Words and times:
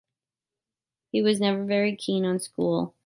He 1.11 1.21
was 1.21 1.39
never 1.39 1.63
very 1.63 1.95
keen 1.95 2.25
on 2.25 2.39
school. 2.39 2.95